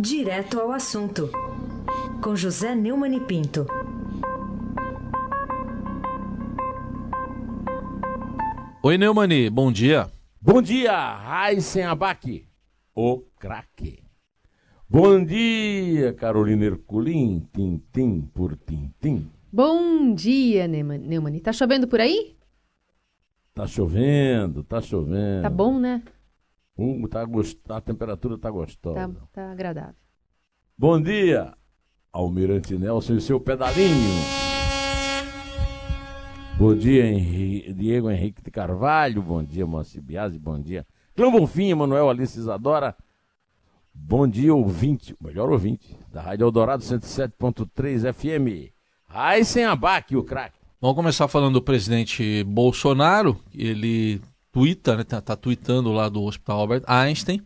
[0.00, 1.28] Direto ao assunto,
[2.22, 3.66] com José Neumann e Pinto.
[8.80, 10.08] Oi, Neumani, bom dia.
[10.40, 12.46] Bom dia, Raíssen Abac,
[12.94, 14.04] o craque.
[14.88, 19.28] Bom dia, Carolina Herculin, tintim por tintim.
[19.52, 21.40] Bom dia, Neumani.
[21.40, 22.36] Tá chovendo por aí?
[23.52, 25.42] Tá chovendo, tá chovendo.
[25.42, 26.04] Tá bom, né?
[26.78, 27.58] Um, tá gost...
[27.68, 28.94] A temperatura tá gostosa.
[28.94, 29.96] Tá, tá agradável.
[30.76, 31.52] Bom dia,
[32.12, 34.22] Almirante Nelson e seu pedalinho.
[36.56, 37.74] Bom dia, Henri...
[37.74, 39.20] Diego Henrique de Carvalho.
[39.20, 40.38] Bom dia, Moacir Biasi.
[40.38, 40.86] Bom dia,
[41.16, 42.96] Clã Bonfim, Manuel Alice Isadora.
[43.92, 48.72] Bom dia, ouvinte, melhor ouvinte, da Rádio Eldorado 107.3 FM.
[49.08, 50.58] Aí sem abaque, o craque.
[50.80, 53.36] Vamos começar falando do presidente Bolsonaro.
[53.52, 54.20] Ele
[54.58, 57.40] twitta, né, tá, tá tweetando lá do Hospital Albert Einstein,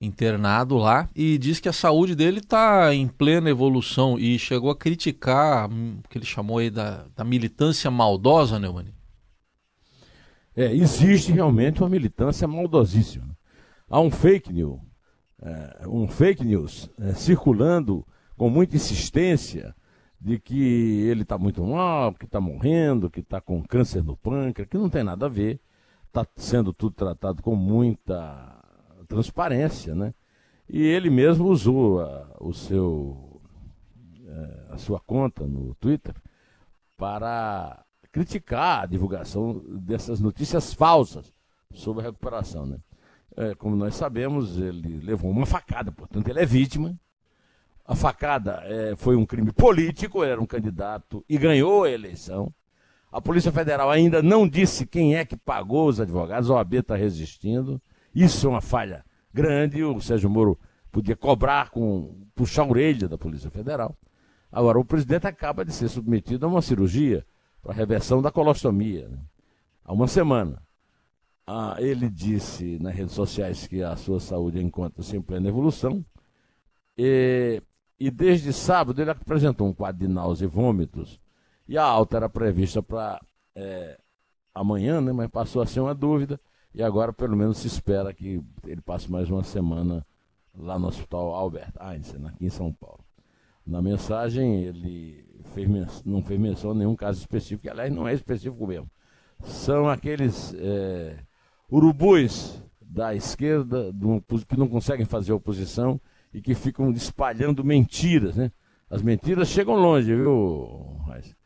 [0.00, 4.76] internado lá, e diz que a saúde dele está em plena evolução e chegou a
[4.76, 8.94] criticar hum, o que ele chamou aí da, da militância maldosa, né, Mani?
[10.56, 13.36] É, existe realmente uma militância maldosíssima.
[13.86, 14.80] Há um fake news,
[15.42, 18.06] é, um fake news é, circulando
[18.38, 19.74] com muita insistência
[20.18, 24.66] de que ele está muito mal, que está morrendo, que está com câncer no pâncreas,
[24.66, 25.60] que não tem nada a ver
[26.22, 28.58] está sendo tudo tratado com muita
[29.06, 30.14] transparência, né?
[30.68, 33.40] E ele mesmo usou a, o seu,
[34.26, 36.14] é, a sua conta no Twitter
[36.96, 41.32] para criticar a divulgação dessas notícias falsas
[41.72, 42.78] sobre a recuperação, né?
[43.36, 46.98] É, como nós sabemos, ele levou uma facada, portanto, ele é vítima.
[47.84, 52.52] A facada é, foi um crime político, era um candidato e ganhou a eleição.
[53.10, 56.94] A Polícia Federal ainda não disse quem é que pagou os advogados, a OAB está
[56.94, 57.80] resistindo.
[58.14, 59.82] Isso é uma falha grande.
[59.82, 60.58] O Sérgio Moro
[60.92, 63.96] podia cobrar com puxar a orelha da Polícia Federal.
[64.52, 67.24] Agora, o presidente acaba de ser submetido a uma cirurgia
[67.62, 69.08] para reversão da colostomia.
[69.08, 69.18] Né?
[69.84, 70.62] Há uma semana.
[71.46, 76.04] Ah, ele disse nas redes sociais que a sua saúde encontra-se em plena evolução.
[76.96, 77.62] E,
[77.98, 81.18] e desde sábado ele apresentou um quadro de náusea e vômitos
[81.68, 83.20] e a alta era prevista para
[83.54, 83.98] é,
[84.54, 85.12] amanhã, né?
[85.12, 86.40] mas passou a ser uma dúvida.
[86.74, 90.06] E agora, pelo menos, se espera que ele passe mais uma semana
[90.56, 93.04] lá no Hospital Albert Einstein, aqui em São Paulo.
[93.66, 95.24] Na mensagem, ele
[95.54, 95.68] fez,
[96.04, 98.90] não fez menção a nenhum caso específico, que, aliás, não é específico mesmo.
[99.44, 101.18] São aqueles é,
[101.70, 106.00] urubus da esquerda do, que não conseguem fazer oposição
[106.32, 108.50] e que ficam espalhando mentiras, né?
[108.90, 111.37] As mentiras chegam longe, viu, Raíssa?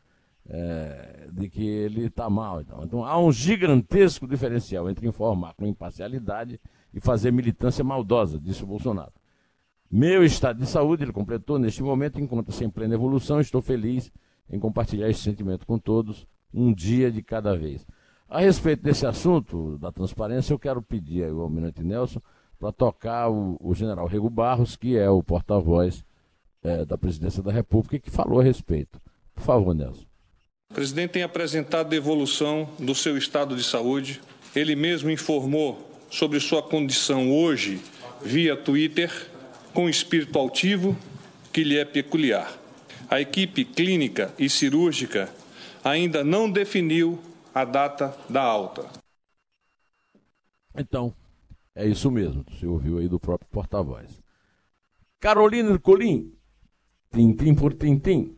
[0.49, 2.61] É, de que ele está mal.
[2.61, 2.83] Então.
[2.83, 6.59] então há um gigantesco diferencial entre informar com imparcialidade
[6.93, 9.11] e fazer militância maldosa, disse o Bolsonaro.
[9.89, 13.39] Meu estado de saúde, ele completou, neste momento encontra-se em plena evolução.
[13.39, 14.11] Estou feliz
[14.49, 17.85] em compartilhar esse sentimento com todos, um dia de cada vez.
[18.27, 22.19] A respeito desse assunto da transparência, eu quero pedir ao Almirante Nelson
[22.57, 26.03] para tocar o, o, general Rego Barros, que é o porta-voz
[26.63, 28.99] é, da presidência da República, que falou a respeito.
[29.35, 30.12] Por favor, Nelson.
[30.73, 34.19] O presidente tem apresentado a evolução do seu estado de saúde.
[34.55, 37.79] Ele mesmo informou sobre sua condição hoje
[38.23, 39.29] via Twitter,
[39.71, 40.97] com espírito altivo
[41.51, 42.57] que lhe é peculiar.
[43.07, 45.31] A equipe clínica e cirúrgica
[45.83, 47.19] ainda não definiu
[47.53, 48.89] a data da alta.
[50.75, 51.13] Então,
[51.75, 54.09] é isso mesmo, você ouviu aí do próprio porta-voz.
[55.19, 56.33] Carolina Colim,
[57.13, 58.35] tintim por tintim.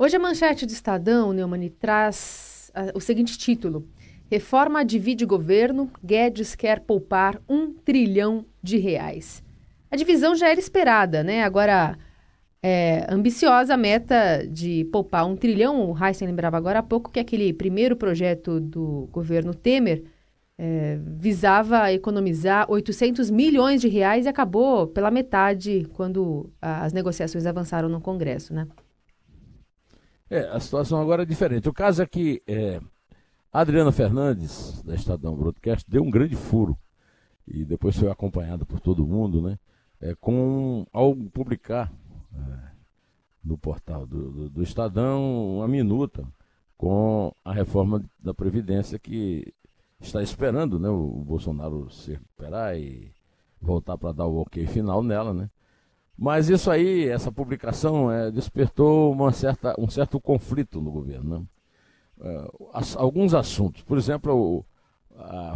[0.00, 3.84] Hoje a manchete do Estadão, Neumani, traz uh, o seguinte título.
[4.30, 9.42] Reforma divide governo, Guedes quer poupar um trilhão de reais.
[9.90, 11.42] A divisão já era esperada, né?
[11.42, 11.98] Agora,
[12.62, 15.90] é, ambiciosa a meta de poupar um trilhão.
[15.90, 20.04] O Heisen lembrava agora há pouco que aquele primeiro projeto do governo Temer
[20.56, 27.88] é, visava economizar 800 milhões de reais e acabou pela metade quando as negociações avançaram
[27.88, 28.68] no Congresso, né?
[30.30, 31.68] É, a situação agora é diferente.
[31.68, 32.80] O caso é que é,
[33.52, 36.78] a Adriana Fernandes, da Estadão Broadcast, deu um grande furo.
[37.46, 39.58] E depois foi acompanhada por todo mundo, né?
[40.00, 41.90] É, com, ao publicar
[42.32, 42.68] é,
[43.42, 46.24] no portal do, do, do, Estadão uma minuta
[46.76, 49.52] com a reforma da Previdência que
[50.00, 53.10] está esperando né, o Bolsonaro se recuperar e
[53.60, 55.50] voltar para dar o ok final nela, né?
[56.18, 61.38] Mas isso aí, essa publicação, é, despertou uma certa, um certo conflito no governo.
[61.38, 61.46] Né?
[62.20, 62.50] É,
[62.96, 64.64] alguns assuntos, por exemplo,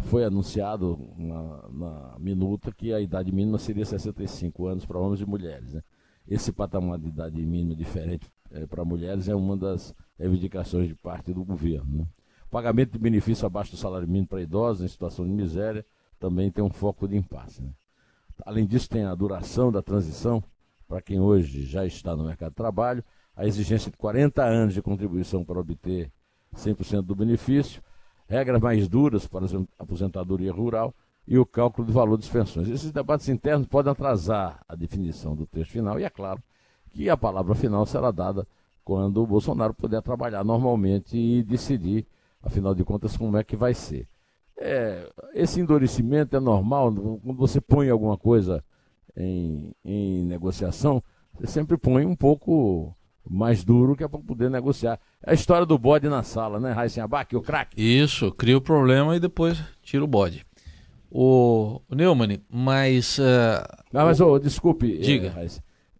[0.03, 5.25] foi anunciado na, na, minuta que a idade mínima seria 65 anos para homens e
[5.25, 5.73] mulheres.
[5.73, 5.81] Né?
[6.25, 11.33] Esse patamar de idade mínima diferente é, para mulheres é uma das reivindicações de parte
[11.33, 11.97] do governo.
[11.97, 12.05] Né?
[12.49, 15.85] Pagamento de benefício abaixo do salário mínimo para idosos em situação de miséria
[16.17, 17.61] também tem um foco de impasse.
[17.61, 17.71] Né?
[18.45, 20.41] Além disso, tem a duração da transição
[20.93, 23.03] para quem hoje já está no mercado de trabalho,
[23.35, 26.11] a exigência de 40 anos de contribuição para obter
[26.55, 27.81] 100% do benefício,
[28.27, 30.93] regras mais duras para a aposentadoria rural
[31.27, 32.69] e o cálculo do valor das pensões.
[32.69, 36.43] Esses debates internos podem atrasar a definição do texto final e é claro
[36.91, 38.47] que a palavra final será dada
[38.83, 42.05] quando o Bolsonaro puder trabalhar normalmente e decidir,
[42.39, 44.07] afinal de contas, como é que vai ser.
[44.55, 48.63] É, esse endurecimento é normal, quando você põe alguma coisa
[49.15, 52.95] em, em negociação, você sempre põe um pouco
[53.29, 54.99] mais duro que é para poder negociar.
[55.25, 57.81] É a história do bode na sala, né, Raíssen Abac, o craque?
[57.81, 60.45] Isso, cria o problema e depois tira o bode.
[61.09, 63.19] O, o Neumann, mas.
[63.19, 65.33] Uh, mas, oh, desculpe, diga.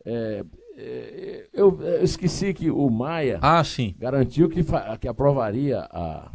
[0.04, 0.44] É,
[0.75, 3.95] é, eu, eu, esqueci que o Maia ah, sim.
[4.00, 4.63] garantiu que,
[5.00, 6.31] que aprovaria a,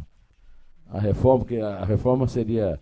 [0.89, 2.79] a reforma, que a reforma seria eh,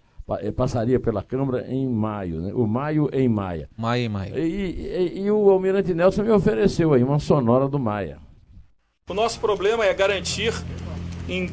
[0.55, 2.51] passaria pela Câmara em maio, né?
[2.53, 3.69] o maio em maia.
[3.77, 4.37] Maio em maio.
[4.37, 8.19] E, e, e, o Almirante Nelson me ofereceu aí uma sonora do Maia.
[9.09, 10.53] O nosso problema é garantir
[11.29, 11.49] em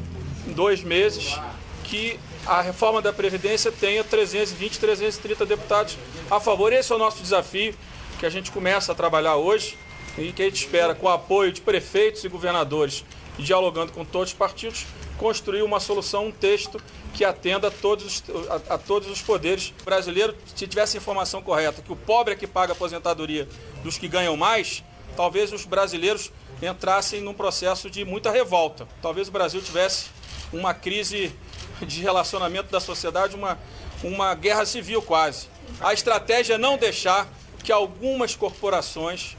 [0.53, 1.39] dois meses
[1.85, 5.97] que a reforma da Previdência tenha 320, 330 deputados
[6.29, 6.73] a favor.
[6.73, 7.73] Esse é o nosso desafio
[8.19, 9.77] que a gente começa a trabalhar hoje
[10.17, 13.05] e que a gente espera, com o apoio de prefeitos e governadores,
[13.39, 14.85] e dialogando com todos os partidos,
[15.17, 16.81] construir uma solução, um texto
[17.13, 20.35] que atenda a todos, os, a, a, todos os poderes brasileiros.
[20.55, 23.47] Se tivesse informação correta, que o pobre é que paga a aposentadoria
[23.83, 24.83] dos que ganham mais,
[25.15, 26.31] talvez os brasileiros
[26.61, 28.87] entrassem num processo de muita revolta.
[29.01, 30.09] Talvez o Brasil tivesse
[30.51, 31.33] uma crise
[31.81, 33.57] de relacionamento da sociedade, uma,
[34.03, 35.47] uma guerra civil quase.
[35.79, 37.27] A estratégia é não deixar
[37.63, 39.35] que algumas corporações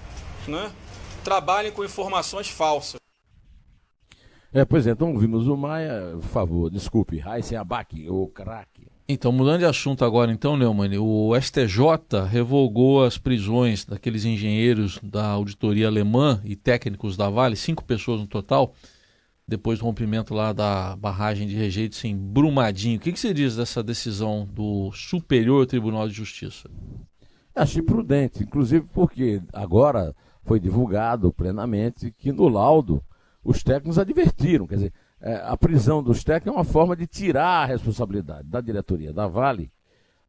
[0.46, 0.70] né,
[1.22, 3.05] trabalhem com informações falsas.
[4.56, 8.88] É, pois é, então vimos o Maia, por favor, desculpe, Raíssen Abac, o craque.
[9.06, 15.26] Então, mudando de assunto agora, então, Neumann, o STJ revogou as prisões daqueles engenheiros da
[15.26, 18.72] auditoria alemã e técnicos da Vale, cinco pessoas no total,
[19.46, 22.96] depois do rompimento lá da barragem de rejeitos em Brumadinho.
[22.96, 26.70] O que, que você diz dessa decisão do Superior Tribunal de Justiça?
[27.54, 33.02] Achei prudente, inclusive porque agora foi divulgado plenamente que no laudo
[33.46, 34.66] os técnicos advertiram.
[34.66, 38.60] Quer dizer, é, a prisão dos técnicos é uma forma de tirar a responsabilidade da
[38.60, 39.70] diretoria da Vale,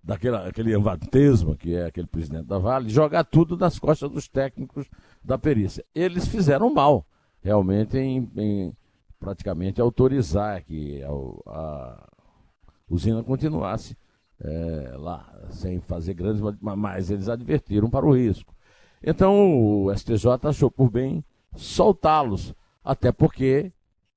[0.04, 4.88] daquele aquele Evantesma, que é aquele presidente da Vale, jogar tudo nas costas dos técnicos
[5.24, 5.84] da perícia.
[5.94, 7.06] Eles fizeram mal,
[7.42, 8.74] realmente, em, em
[9.20, 11.10] praticamente autorizar que a,
[11.52, 12.08] a
[12.88, 13.98] usina continuasse
[14.40, 18.54] é, lá, sem fazer grandes, mas eles advertiram para o risco.
[19.04, 21.24] Então o STJ achou por bem
[21.56, 22.54] soltá-los
[22.88, 23.74] até porque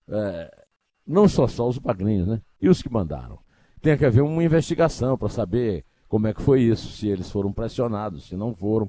[0.08, 0.64] é,
[1.04, 2.40] não só só os bagrinhos, né?
[2.62, 3.40] E os que mandaram.
[3.82, 7.52] Tem que haver uma investigação para saber como é que foi isso, se eles foram
[7.52, 8.88] pressionados, se não foram.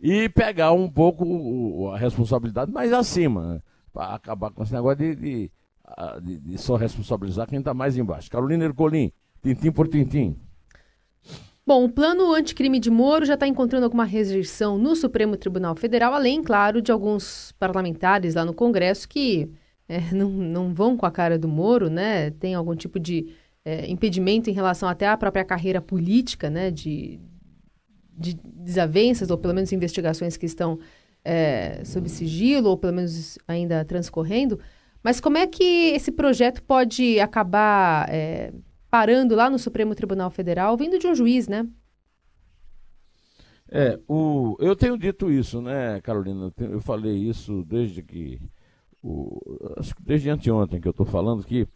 [0.00, 3.62] E pegar um pouco a responsabilidade mais acima, né?
[3.92, 5.50] para acabar com esse negócio de, de,
[6.22, 8.30] de, de só responsabilizar quem está mais embaixo.
[8.30, 10.38] Carolina Ercolim, tintim por tintim.
[11.68, 16.14] Bom, o plano anticrime de Moro já está encontrando alguma rejeição no Supremo Tribunal Federal,
[16.14, 19.50] além, claro, de alguns parlamentares lá no Congresso que
[19.86, 22.30] é, não, não vão com a cara do Moro, né?
[22.30, 23.34] Tem algum tipo de
[23.66, 26.70] é, impedimento em relação até à própria carreira política, né?
[26.70, 27.20] De,
[28.16, 30.78] de desavenças, ou pelo menos investigações que estão
[31.22, 34.58] é, sob sigilo, ou pelo menos ainda transcorrendo.
[35.02, 38.54] Mas como é que esse projeto pode acabar é,
[38.90, 41.66] parando lá no Supremo Tribunal Federal, vindo de um juiz, né?
[43.70, 46.52] É, o, eu tenho dito isso, né, Carolina?
[46.58, 48.40] Eu falei isso desde que.
[49.02, 49.40] O,
[50.00, 51.68] desde anteontem que eu estou falando que,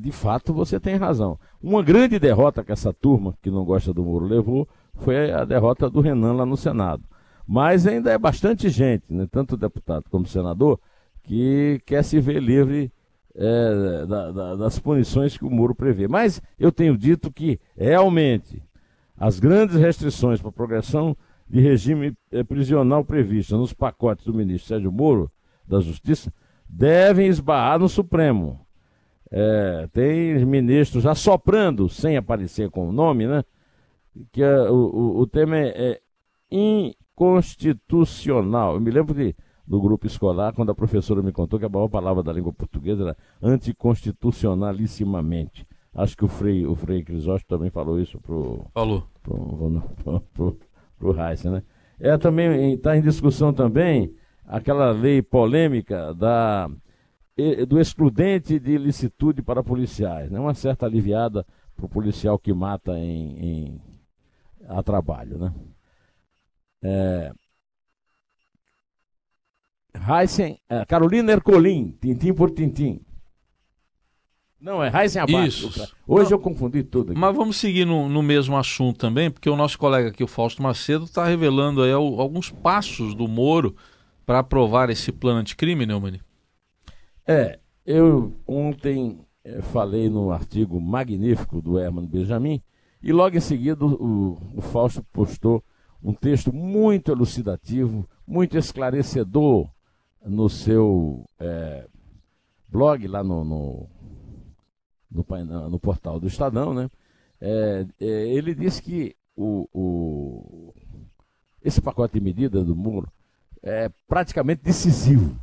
[0.00, 1.38] de fato, você tem razão.
[1.60, 5.90] Uma grande derrota que essa turma que não gosta do Moro levou foi a derrota
[5.90, 7.04] do Renan lá no Senado.
[7.46, 10.78] Mas ainda é bastante gente, né, tanto deputado como senador,
[11.22, 12.92] que quer se ver livre
[13.38, 16.06] é, da, da, das punições que o Moro prevê.
[16.08, 18.60] Mas eu tenho dito que, realmente,
[19.16, 21.16] as grandes restrições para a progressão
[21.48, 25.30] de regime é, prisional prevista nos pacotes do ministro Sérgio Moro,
[25.66, 26.32] da Justiça,
[26.68, 28.66] devem esbarrar no Supremo.
[29.30, 33.44] É, tem ministros assoprando, sem aparecer com o nome, né?
[34.32, 36.00] Que é, o, o, o tema é, é
[36.50, 38.74] inconstitucional.
[38.74, 39.36] Eu me lembro de
[39.68, 43.02] do grupo escolar, quando a professora me contou que a maior palavra da língua portuguesa
[43.02, 45.66] era anticonstitucionalissimamente.
[45.94, 48.64] Acho que o Frei, o Frei Crisóstomo também falou isso pro.
[48.72, 49.06] Falou.
[49.22, 50.58] Pro, pro, pro,
[50.98, 51.62] pro Heisen, né?
[52.00, 54.14] É também, está em discussão também
[54.46, 56.70] aquela lei polêmica da,
[57.68, 60.40] do excludente de ilicitude para policiais, né?
[60.40, 61.44] Uma certa aliviada
[61.76, 63.78] para o policial que mata em, em,
[64.66, 65.52] a trabalho, né?
[66.82, 67.32] É,
[69.94, 73.00] Heisen, é, Carolina Ercolim, tintim por tintim.
[74.60, 75.68] Não, é Heisen abaixo.
[75.68, 75.94] Isso.
[76.06, 77.12] Hoje Não, eu confundi tudo.
[77.12, 77.20] Aqui.
[77.20, 80.62] Mas vamos seguir no, no, mesmo assunto também, porque o nosso colega aqui, o Fausto
[80.62, 83.76] Macedo, está revelando aí alguns passos do Moro
[84.26, 86.20] para aprovar esse plano anticrime, Neumann.
[87.26, 92.60] É, eu ontem é, falei no artigo magnífico do Herman Benjamin,
[93.00, 95.62] e logo em seguida o, o Fausto postou
[96.02, 99.68] um texto muito elucidativo, muito esclarecedor
[100.24, 101.86] no seu é,
[102.68, 103.88] blog lá no, no
[105.10, 106.90] no, no portal do Estadão, né?
[107.40, 110.74] É, é, ele disse que o, o,
[111.62, 113.10] esse pacote de medidas do Muro
[113.62, 115.38] é praticamente decisivo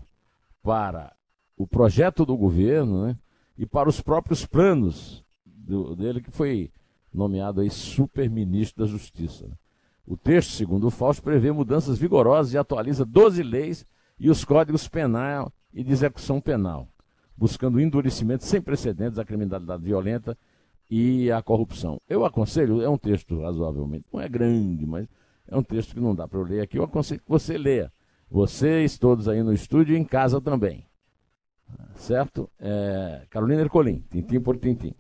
[0.62, 1.16] para
[1.58, 3.18] o projeto do governo né?
[3.58, 6.70] e para os próprios planos do, dele, que foi
[7.14, 9.48] nomeado aí super-ministro da Justiça.
[9.48, 9.54] Né?
[10.06, 13.86] O texto, segundo o Fausto, prevê mudanças vigorosas e atualiza 12 leis
[14.20, 16.88] e os códigos penal e de execução penal
[17.36, 20.38] buscando endurecimento sem precedentes à criminalidade violenta
[20.90, 22.00] e à corrupção.
[22.08, 25.08] Eu aconselho, é um texto razoavelmente, não é grande, mas
[25.48, 27.92] é um texto que não dá para eu ler aqui, eu aconselho que você leia.
[28.30, 30.86] Vocês todos aí no estúdio e em casa também.
[31.96, 32.50] Certo?
[32.60, 34.94] É, Carolina Ercolim, tintim por tintim.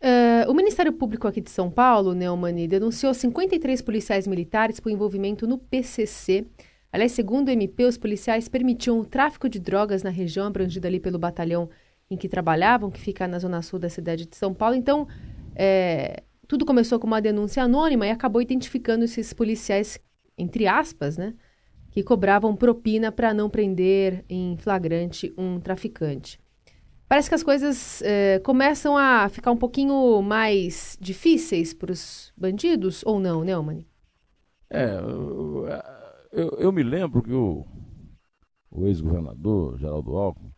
[0.00, 5.46] Uh, o Ministério Público aqui de São Paulo, Neumani, denunciou 53 policiais militares por envolvimento
[5.46, 6.46] no PCC
[6.92, 10.98] Aliás, segundo o MP, os policiais permitiam o tráfico de drogas na região abrangida ali
[10.98, 11.68] pelo batalhão
[12.10, 14.74] em que trabalhavam, que fica na zona sul da cidade de São Paulo.
[14.74, 15.06] Então,
[15.54, 20.00] é, tudo começou com uma denúncia anônima e acabou identificando esses policiais,
[20.36, 21.34] entre aspas, né,
[21.90, 26.40] que cobravam propina para não prender em flagrante um traficante.
[27.06, 33.02] Parece que as coisas é, começam a ficar um pouquinho mais difíceis para os bandidos,
[33.04, 33.86] ou não, Neumann?
[34.70, 34.90] É,
[36.32, 37.66] eu, eu me lembro que o,
[38.70, 40.52] o ex-governador Geraldo Alckmin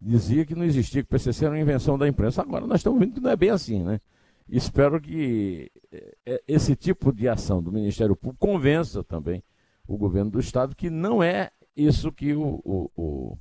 [0.00, 2.42] dizia que não existia, que o PCC era uma invenção da imprensa.
[2.42, 4.00] Agora nós estamos vendo que não é bem assim, né?
[4.48, 9.42] Espero que é, é, esse tipo de ação do Ministério Público convença também
[9.86, 13.38] o governo do Estado que não é isso que o, o, o,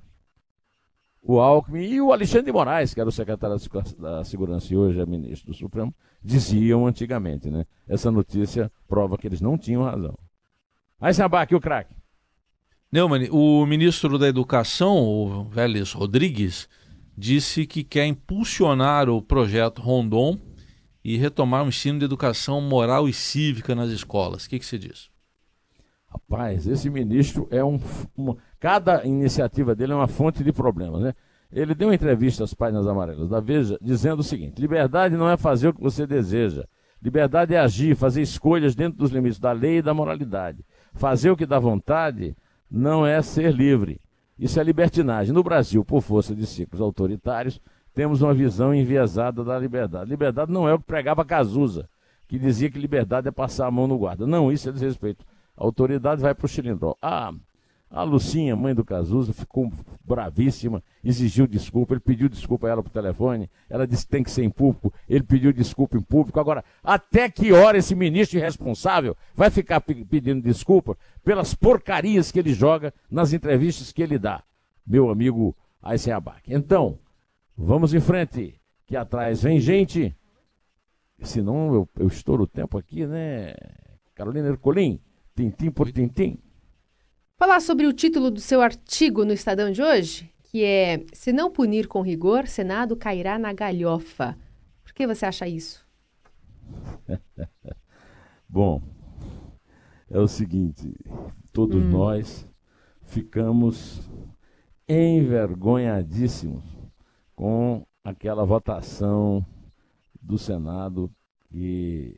[1.21, 3.57] o Alckmin e o Alexandre de Moraes, que era o secretário
[3.99, 7.49] da Segurança e hoje é ministro do Supremo, diziam antigamente.
[7.49, 7.65] Né?
[7.87, 10.17] Essa notícia prova que eles não tinham razão.
[11.03, 11.93] Aí aqui o craque.
[12.89, 16.69] Neumann, o ministro da Educação, o Vélez Rodrigues,
[17.17, 20.39] disse que quer impulsionar o projeto Rondon
[21.03, 24.45] e retomar o ensino de educação moral e cívica nas escolas.
[24.45, 25.09] O que, que você diz?
[26.07, 27.77] Rapaz, esse ministro é um,
[28.15, 31.13] uma, Cada iniciativa dele é uma fonte de problemas, né?
[31.51, 35.35] Ele deu uma entrevista às páginas amarelas da Veja dizendo o seguinte: liberdade não é
[35.35, 36.63] fazer o que você deseja.
[37.01, 40.63] Liberdade é agir, fazer escolhas dentro dos limites da lei e da moralidade.
[40.93, 42.35] Fazer o que dá vontade
[42.69, 43.99] não é ser livre.
[44.37, 45.33] Isso é libertinagem.
[45.33, 47.59] No Brasil, por força de ciclos autoritários,
[47.93, 50.09] temos uma visão enviesada da liberdade.
[50.09, 51.87] Liberdade não é o que pregava Cazuza,
[52.27, 54.25] que dizia que liberdade é passar a mão no guarda.
[54.25, 55.25] Não, isso é desrespeito.
[55.55, 56.95] A autoridade vai para o xilindró.
[57.01, 57.31] Ah,
[57.93, 59.71] a Lucinha, mãe do Cazuza, ficou
[60.03, 64.31] bravíssima, exigiu desculpa, ele pediu desculpa a ela por telefone, ela disse que tem que
[64.31, 66.39] ser em público, ele pediu desculpa em público.
[66.39, 72.51] Agora, até que hora esse ministro irresponsável vai ficar pedindo desculpa pelas porcarias que ele
[72.51, 74.43] joga nas entrevistas que ele dá?
[74.85, 76.41] Meu amigo Eisenabach.
[76.47, 76.97] Então,
[77.55, 80.15] vamos em frente, que atrás vem gente.
[81.21, 83.53] Senão eu, eu estouro o tempo aqui, né?
[84.15, 84.99] Carolina Ercolim,
[85.35, 86.39] tintim por tintim.
[87.37, 91.51] Falar sobre o título do seu artigo no Estadão de hoje, que é Se não
[91.51, 94.37] punir com rigor, Senado cairá na galhofa.
[94.83, 95.85] Por que você acha isso?
[98.47, 98.81] Bom,
[100.09, 100.93] é o seguinte,
[101.51, 101.89] todos hum.
[101.89, 102.47] nós
[103.01, 104.07] ficamos
[104.87, 106.63] envergonhadíssimos
[107.35, 109.43] com aquela votação
[110.21, 111.11] do Senado
[111.49, 112.15] que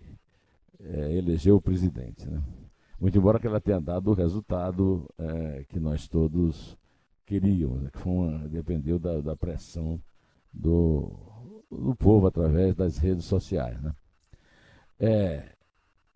[0.78, 2.30] é, elegeu o presidente.
[2.30, 2.44] Né?
[3.00, 6.78] Muito embora que ela tenha dado o resultado é, que nós todos
[7.26, 7.90] queríamos, né?
[7.92, 10.00] que foi uma, dependeu da, da pressão
[10.54, 11.12] do,
[11.70, 13.82] do, povo através das redes sociais.
[13.82, 13.94] Né?
[15.00, 15.56] É,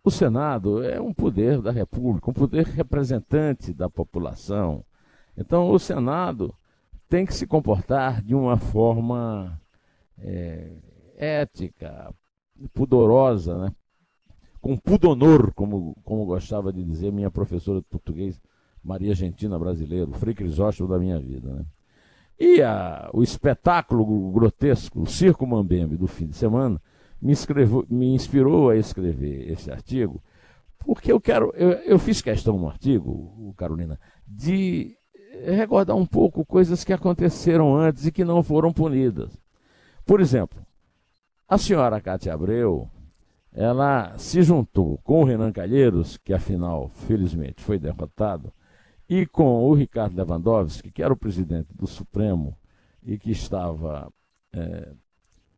[0.03, 4.85] o Senado é um poder da República, um poder representante da população.
[5.35, 6.55] Então, o Senado
[7.09, 9.59] tem que se comportar de uma forma
[10.17, 10.71] é,
[11.17, 12.13] ética,
[12.73, 13.75] pudorosa, né?
[14.61, 18.41] Com pudonor, como, como gostava de dizer minha professora de português,
[18.83, 21.53] Maria Argentina Brasileiro, Frei Crisóstomo da minha vida.
[21.53, 21.65] Né?
[22.39, 26.81] E a, o espetáculo grotesco, o Circo Mambembe do fim de semana,
[27.21, 30.23] me, escreveu, me inspirou a escrever esse artigo,
[30.79, 34.97] porque eu quero, eu, eu fiz questão no artigo, Carolina, de
[35.45, 39.37] recordar um pouco coisas que aconteceram antes e que não foram punidas.
[40.05, 40.59] Por exemplo,
[41.47, 42.89] a senhora Cátia Abreu,
[43.51, 48.53] ela se juntou com o Renan Calheiros, que afinal, felizmente, foi derrotado,
[49.07, 52.55] e com o Ricardo Lewandowski, que era o presidente do Supremo
[53.03, 54.11] e que estava
[54.53, 54.93] é,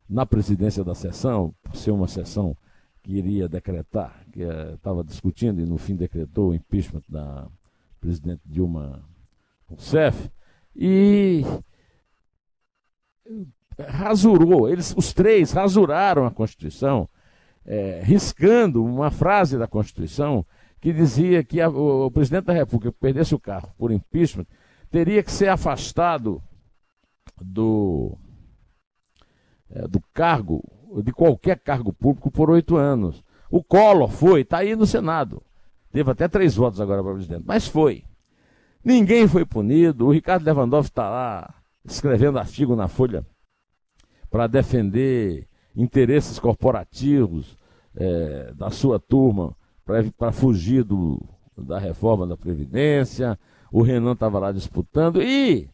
[0.08, 2.56] na presidência da sessão, por ser uma sessão
[3.04, 7.48] que iria decretar, que estava é, discutindo e no fim decretou o impeachment da
[8.00, 9.04] presidente Dilma
[9.68, 10.32] Rousseff,
[10.74, 11.44] e
[13.78, 17.10] rasurou, eles, os três rasuraram a Constituição,
[17.66, 20.46] é, riscando uma frase da Constituição
[20.80, 24.46] que dizia que a, o, o, presidente da República que perdesse o carro por impeachment
[24.90, 26.42] teria que ser afastado
[27.40, 28.18] do,
[29.70, 30.64] é, do cargo,
[31.04, 33.24] de qualquer cargo público por oito anos.
[33.50, 35.44] O Collor foi, está aí no Senado.
[35.92, 38.04] Teve até três votos agora para presidente, mas foi.
[38.84, 40.08] Ninguém foi punido.
[40.08, 41.54] O Ricardo Lewandowski está lá
[41.86, 43.26] escrevendo artigo na Folha
[44.30, 47.58] para defender interesses corporativos
[47.96, 49.56] é, da sua turma
[50.18, 51.22] para fugir do,
[51.58, 53.38] da reforma da Previdência.
[53.72, 55.22] O Renan estava lá disputando.
[55.22, 55.70] E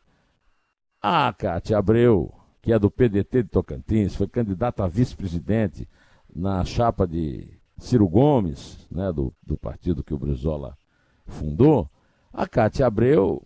[1.02, 5.88] a Cátia Abreu, que é do PDT de Tocantins, foi candidata a vice-presidente
[6.34, 10.78] na chapa de Ciro Gomes, né, do, do partido que o Brizola
[11.26, 11.90] fundou.
[12.34, 13.46] A Cátia Abreu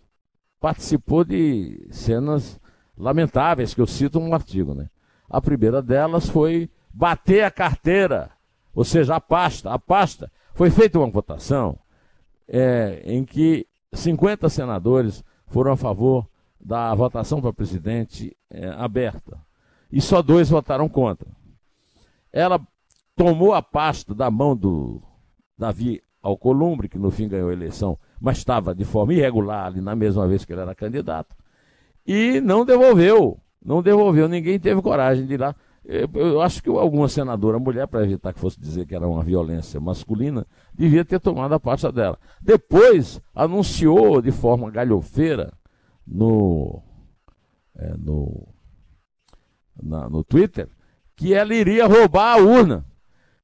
[0.60, 2.60] participou de cenas
[2.96, 4.88] lamentáveis que eu cito no artigo, né?
[5.32, 8.30] A primeira delas foi bater a carteira,
[8.74, 9.72] ou seja, a pasta.
[9.72, 11.78] A pasta foi feita uma votação
[12.46, 16.28] é, em que 50 senadores foram a favor
[16.60, 19.40] da votação para presidente é, aberta
[19.90, 21.28] e só dois votaram contra.
[22.30, 22.60] Ela
[23.16, 25.02] tomou a pasta da mão do
[25.56, 29.96] Davi Alcolumbre, que no fim ganhou a eleição, mas estava de forma irregular ali na
[29.96, 31.34] mesma vez que ele era candidato,
[32.06, 33.38] e não devolveu.
[33.64, 35.54] Não devolveu, ninguém teve coragem de ir lá.
[35.84, 39.80] Eu acho que alguma senadora mulher, para evitar que fosse dizer que era uma violência
[39.80, 42.18] masculina, devia ter tomado a parte dela.
[42.40, 45.52] Depois anunciou de forma galhofeira
[46.06, 46.80] no,
[47.76, 48.46] é, no,
[49.82, 50.68] na, no Twitter
[51.16, 52.84] que ela iria roubar a urna.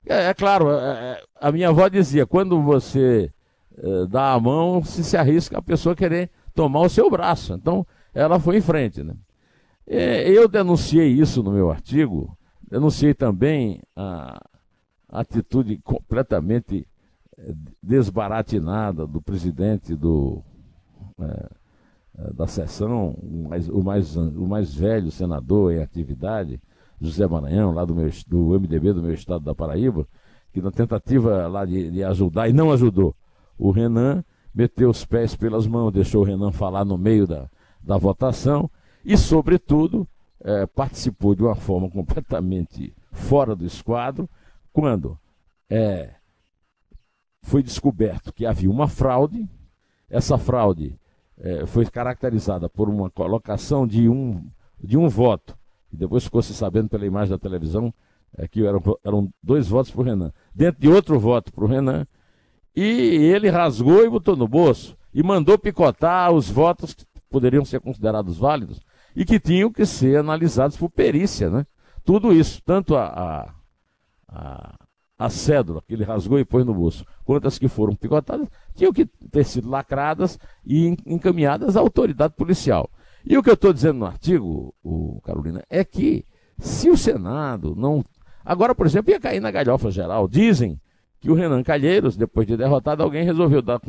[0.07, 3.33] É, é claro, é, é a minha avó dizia: quando você
[3.76, 7.52] é, dá a mão, se se arrisca a pessoa querer tomar o seu braço.
[7.54, 9.02] Então ela foi em frente.
[9.02, 9.14] Né?
[9.90, 12.37] É, eu denunciei isso no meu artigo,
[12.70, 14.38] denunciei também a
[15.09, 16.87] atitude completamente
[17.38, 20.42] é, desbaratinada do presidente do,
[21.18, 21.48] é,
[22.18, 26.61] é, da sessão, o mais, o, mais, o mais velho senador em atividade,
[27.01, 30.07] José Maranhão, lá do, meu, do MDB do meu estado da Paraíba,
[30.53, 33.16] que na tentativa lá de, de ajudar, e não ajudou,
[33.57, 34.22] o Renan
[34.55, 37.48] meteu os pés pelas mãos, deixou o Renan falar no meio da,
[37.83, 38.70] da votação,
[39.04, 40.06] e, sobretudo,
[40.40, 44.28] é, participou de uma forma completamente fora do esquadro,
[44.72, 45.18] quando
[45.68, 46.14] é,
[47.42, 49.48] foi descoberto que havia uma fraude,
[50.08, 50.98] essa fraude
[51.37, 54.44] é, foi caracterizada por uma colocação de um,
[54.82, 55.56] de um voto,
[55.92, 57.92] e depois ficou se sabendo pela imagem da televisão
[58.50, 62.06] que eram, eram dois votos para o Renan, dentro de outro voto para o Renan,
[62.76, 67.80] e ele rasgou e botou no bolso, e mandou picotar os votos que poderiam ser
[67.80, 68.80] considerados válidos,
[69.18, 71.66] e que tinham que ser analisados por perícia, né?
[72.04, 73.54] Tudo isso, tanto a, a,
[74.28, 74.78] a,
[75.18, 78.92] a cédula que ele rasgou e pôs no bolso, quanto as que foram picotadas, tinham
[78.92, 82.88] que ter sido lacradas e encaminhadas à autoridade policial.
[83.26, 86.24] E o que eu estou dizendo no artigo, o Carolina, é que
[86.57, 88.04] se o Senado não.
[88.44, 90.28] Agora, por exemplo, ia cair na galhofa geral.
[90.28, 90.81] Dizem
[91.18, 93.81] que o Renan Calheiros, depois de derrotado, alguém resolveu dar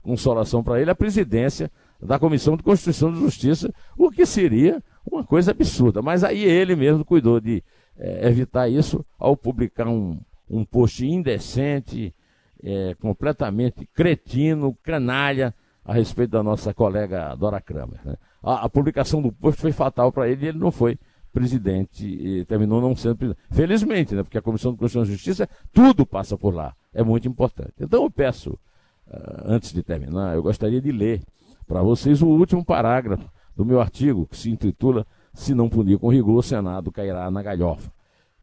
[0.00, 5.24] consolação para ele a presidência da Comissão de Constituição e Justiça, o que seria uma
[5.24, 6.02] coisa absurda.
[6.02, 7.62] Mas aí ele mesmo cuidou de
[7.98, 12.14] é, evitar isso ao publicar um, um post indecente,
[12.62, 15.54] é, completamente cretino, canalha,
[15.84, 18.00] a respeito da nossa colega Dora Kramer.
[18.04, 18.16] Né?
[18.42, 20.98] A, a, publicação do post foi fatal para ele e ele não foi
[21.32, 23.44] presidente, terminou não sendo presidente.
[23.50, 24.22] Felizmente, né?
[24.22, 26.74] porque a Comissão de Constituição e Justiça, tudo passa por lá.
[26.92, 27.74] É muito importante.
[27.78, 28.58] Então eu peço,
[29.06, 31.20] uh, antes de terminar, eu gostaria de ler
[31.66, 36.08] para vocês o último parágrafo do meu artigo, que se intitula Se não punir com
[36.08, 37.90] rigor, o Senado cairá na galhofa.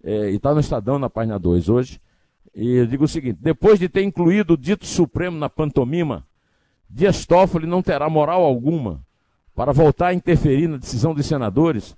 [0.04, 2.00] é, e está no Estadão, na página 2 hoje.
[2.54, 6.26] E eu digo o seguinte: depois de ter incluído o dito supremo na pantomima,
[6.90, 9.02] Dias Toffoli não terá moral alguma
[9.56, 11.96] para voltar a interferir na decisão dos senadores,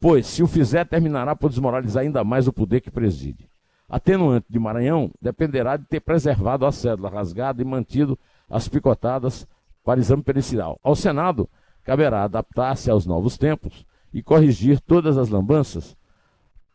[0.00, 3.48] pois, se o fizer, terminará por desmoralizar ainda mais o poder que preside.
[3.88, 9.46] Atenuante de Maranhão dependerá de ter preservado a cédula rasgada e mantido as picotadas
[9.84, 10.78] para exame pericial.
[10.82, 11.48] Ao Senado,
[11.82, 15.96] caberá adaptar-se aos novos tempos e corrigir todas as lambanças,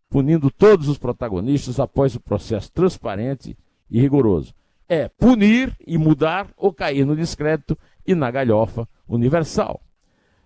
[0.09, 3.57] punindo todos os protagonistas após o processo transparente
[3.89, 4.53] e rigoroso.
[4.89, 9.81] É punir e mudar ou cair no descrédito e na galhofa universal.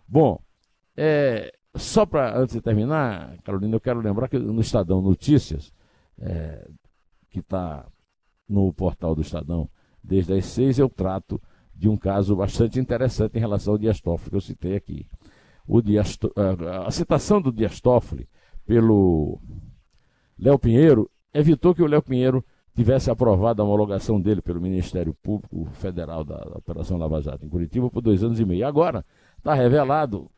[0.07, 0.41] Bom,
[0.97, 5.71] é, só para antes de terminar, Carolina, eu quero lembrar que no Estadão Notícias,
[6.19, 6.67] é,
[7.29, 7.85] que está
[8.49, 9.69] no portal do Estadão
[10.03, 11.41] desde as seis, eu trato
[11.81, 15.07] de um caso bastante interessante em relação ao Dias Toffoli, que eu citei aqui.
[15.67, 16.15] O Dias,
[16.85, 18.29] a citação do Dias Toffoli
[18.67, 19.39] pelo
[20.37, 25.65] Léo Pinheiro evitou que o Léo Pinheiro tivesse aprovado a homologação dele pelo Ministério Público
[25.73, 28.67] Federal da, Operação Lava Jato em Curitiba por dois anos e meio.
[28.67, 29.03] Agora
[29.39, 30.29] está revelado,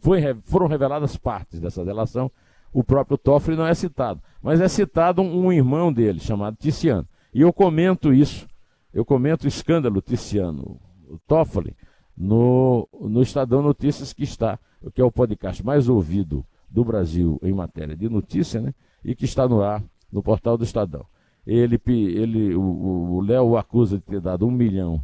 [0.00, 2.28] foi, foram reveladas partes dessa delação.
[2.72, 7.06] O próprio Toffoli não é citado, mas é citado um, um irmão dele chamado Ticiano.
[7.32, 8.48] E eu comento isso
[8.92, 10.80] eu comento o escândalo Ticiano
[11.26, 11.76] Toffoli
[12.16, 14.58] no, no Estadão Notícias, que está,
[14.94, 18.74] que é o podcast mais ouvido do Brasil em matéria de notícia, né?
[19.04, 21.06] E que está no ar no portal do Estadão.
[21.46, 25.02] Ele, ele, o Léo o acusa de ter dado um milhão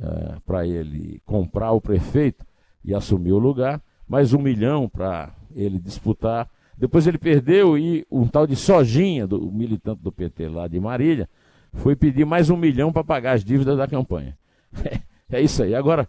[0.00, 2.44] é, para ele comprar o prefeito
[2.84, 6.48] e assumir o lugar, mais um milhão para ele disputar.
[6.76, 11.28] Depois ele perdeu e um tal de Sojinha, do militante do PT lá de Marília,
[11.72, 14.36] foi pedir mais um milhão para pagar as dívidas da campanha.
[15.30, 15.74] É, isso aí.
[15.74, 16.08] Agora,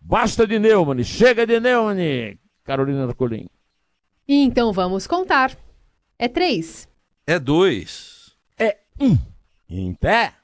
[0.00, 3.48] basta de Neumann, chega de Neumann, Carolina Arcolim.
[4.28, 5.56] Então vamos contar.
[6.16, 6.86] É três.
[7.26, 8.32] É dois.
[8.56, 9.18] É um.
[9.68, 10.34] Em pé.